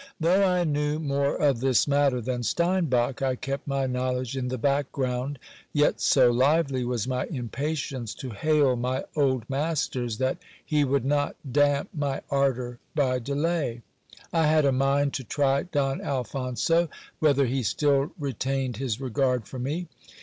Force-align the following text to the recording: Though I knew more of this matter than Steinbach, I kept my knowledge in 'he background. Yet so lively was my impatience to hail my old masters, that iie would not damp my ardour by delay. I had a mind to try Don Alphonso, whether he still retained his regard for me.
Though 0.19 0.43
I 0.43 0.63
knew 0.63 0.97
more 0.97 1.35
of 1.35 1.59
this 1.59 1.87
matter 1.87 2.21
than 2.21 2.41
Steinbach, 2.41 3.21
I 3.21 3.35
kept 3.35 3.67
my 3.67 3.85
knowledge 3.85 4.35
in 4.35 4.49
'he 4.49 4.57
background. 4.57 5.37
Yet 5.73 6.01
so 6.01 6.31
lively 6.31 6.83
was 6.83 7.07
my 7.07 7.27
impatience 7.27 8.15
to 8.15 8.31
hail 8.31 8.75
my 8.75 9.03
old 9.15 9.47
masters, 9.47 10.17
that 10.17 10.39
iie 10.71 10.83
would 10.85 11.05
not 11.05 11.35
damp 11.51 11.89
my 11.93 12.21
ardour 12.31 12.79
by 12.95 13.19
delay. 13.19 13.83
I 14.33 14.47
had 14.47 14.65
a 14.65 14.71
mind 14.71 15.13
to 15.13 15.23
try 15.23 15.61
Don 15.61 16.01
Alphonso, 16.01 16.89
whether 17.19 17.45
he 17.45 17.61
still 17.61 18.11
retained 18.17 18.77
his 18.77 18.99
regard 18.99 19.45
for 19.47 19.59
me. 19.59 19.87